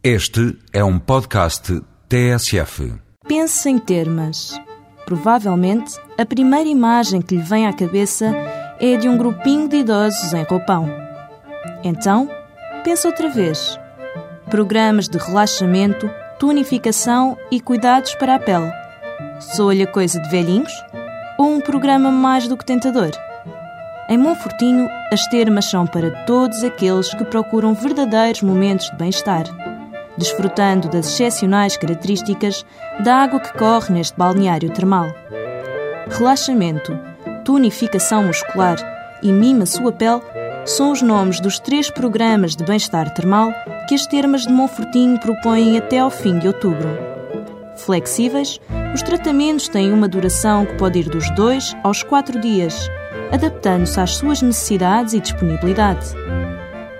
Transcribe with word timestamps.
Este 0.00 0.56
é 0.72 0.84
um 0.84 0.96
podcast 0.96 1.82
TSF. 2.08 2.94
Pense 3.26 3.68
em 3.68 3.80
termas. 3.80 4.56
Provavelmente, 5.04 5.92
a 6.16 6.24
primeira 6.24 6.68
imagem 6.68 7.20
que 7.20 7.34
lhe 7.34 7.42
vem 7.42 7.66
à 7.66 7.72
cabeça 7.72 8.32
é 8.78 8.96
de 8.96 9.08
um 9.08 9.18
grupinho 9.18 9.68
de 9.68 9.78
idosos 9.78 10.32
em 10.32 10.44
roupão. 10.44 10.88
Então, 11.82 12.30
pense 12.84 13.08
outra 13.08 13.28
vez. 13.28 13.76
Programas 14.48 15.08
de 15.08 15.18
relaxamento, 15.18 16.08
tonificação 16.38 17.36
e 17.50 17.60
cuidados 17.60 18.14
para 18.14 18.36
a 18.36 18.38
pele. 18.38 18.70
Soa-lhe 19.40 19.82
a 19.82 19.90
coisa 19.90 20.20
de 20.20 20.30
velhinhos? 20.30 20.72
Ou 21.36 21.56
um 21.56 21.60
programa 21.60 22.12
mais 22.12 22.46
do 22.46 22.56
que 22.56 22.64
tentador? 22.64 23.10
Em 24.08 24.16
Monfortinho, 24.16 24.88
as 25.12 25.26
termas 25.26 25.64
são 25.64 25.88
para 25.88 26.24
todos 26.24 26.62
aqueles 26.62 27.12
que 27.12 27.24
procuram 27.24 27.74
verdadeiros 27.74 28.42
momentos 28.42 28.88
de 28.90 28.96
bem-estar, 28.96 29.44
desfrutando 30.18 30.88
das 30.88 31.06
excepcionais 31.06 31.76
características 31.76 32.66
da 33.04 33.16
água 33.16 33.40
que 33.40 33.56
corre 33.56 33.94
neste 33.94 34.16
balneário 34.18 34.70
termal. 34.70 35.06
Relaxamento, 36.08 36.98
tonificação 37.44 38.24
muscular 38.24 38.76
e 39.22 39.32
mima 39.32 39.64
sua 39.64 39.92
pele 39.92 40.20
são 40.66 40.92
os 40.92 41.00
nomes 41.00 41.40
dos 41.40 41.58
três 41.58 41.90
programas 41.90 42.54
de 42.54 42.64
bem-estar 42.64 43.14
termal 43.14 43.52
que 43.88 43.94
as 43.94 44.06
termas 44.06 44.42
de 44.42 44.52
Monfortinho 44.52 45.18
propõem 45.20 45.78
até 45.78 46.00
ao 46.00 46.10
fim 46.10 46.38
de 46.38 46.48
outubro. 46.48 46.88
Flexíveis, 47.76 48.60
os 48.92 49.00
tratamentos 49.02 49.68
têm 49.68 49.92
uma 49.92 50.08
duração 50.08 50.66
que 50.66 50.74
pode 50.74 50.98
ir 50.98 51.08
dos 51.08 51.30
2 51.30 51.76
aos 51.84 52.02
4 52.02 52.40
dias 52.40 52.90
adaptando-se 53.30 54.00
às 54.00 54.16
suas 54.16 54.42
necessidades 54.42 55.14
e 55.14 55.20
disponibilidade. 55.20 56.06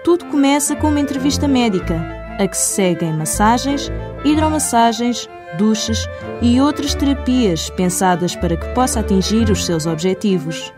Tudo 0.05 0.27
começa 0.27 0.77
com 0.77 0.89
uma 0.89 1.00
entrevista 1.00 1.48
médica, 1.48 1.95
a 2.38 2.47
que 2.47 2.56
se 2.56 2.74
seguem 2.74 3.12
massagens, 3.12 3.91
hidromassagens, 4.24 5.28
duches 5.59 6.09
e 6.41 6.61
outras 6.61 6.94
terapias 6.94 7.70
pensadas 7.70 8.36
para 8.36 8.56
que 8.56 8.69
possa 8.75 9.00
atingir 9.00 9.50
os 9.50 9.67
seus 9.67 9.86
objetivos. 9.86 10.72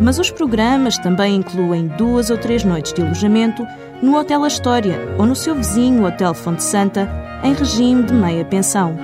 Mas 0.00 0.18
os 0.18 0.30
programas 0.30 0.96
também 0.98 1.36
incluem 1.36 1.88
duas 1.88 2.30
ou 2.30 2.38
três 2.38 2.64
noites 2.64 2.92
de 2.92 3.02
alojamento 3.02 3.66
no 4.02 4.16
Hotel 4.16 4.44
Astoria 4.44 4.98
ou 5.18 5.26
no 5.26 5.36
seu 5.36 5.54
vizinho 5.54 6.06
Hotel 6.06 6.34
Fonte 6.34 6.62
Santa, 6.62 7.08
em 7.42 7.52
regime 7.52 8.02
de 8.02 8.12
meia 8.12 8.44
pensão. 8.44 8.96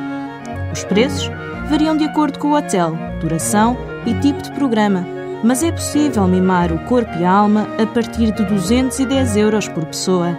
Os 0.73 0.85
preços 0.85 1.31
variam 1.69 1.97
de 1.97 2.05
acordo 2.05 2.39
com 2.39 2.49
o 2.49 2.57
hotel, 2.57 2.97
duração 3.21 3.77
e 4.07 4.15
tipo 4.15 4.43
de 4.43 4.51
programa 4.53 5.21
mas 5.43 5.63
é 5.63 5.73
possível 5.73 6.27
mimar 6.27 6.73
o 6.73 6.79
corpo 6.85 7.19
e 7.19 7.25
a 7.25 7.33
alma 7.33 7.67
a 7.79 7.87
partir 7.87 8.33
de 8.33 8.45
210 8.45 9.37
euros 9.37 9.69
por 9.69 9.85
pessoa. 9.87 10.37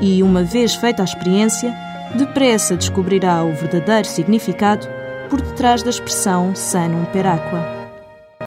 E, 0.00 0.22
uma 0.22 0.42
vez 0.42 0.74
feita 0.74 1.02
a 1.02 1.04
experiência, 1.04 1.74
depressa 2.16 2.76
descobrirá 2.76 3.44
o 3.44 3.52
verdadeiro 3.52 4.08
significado 4.08 4.88
por 5.28 5.40
detrás 5.40 5.82
da 5.82 5.90
expressão 5.90 6.54
sanum 6.54 7.04
per 7.06 7.26
aqua. 7.26 7.79